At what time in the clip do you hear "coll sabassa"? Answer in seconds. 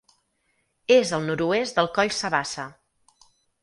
2.01-2.71